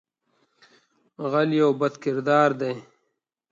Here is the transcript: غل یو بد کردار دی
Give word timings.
غل 1.31 1.49
یو 1.61 1.69
بد 1.79 1.93
کردار 2.03 2.49
دی 2.59 2.73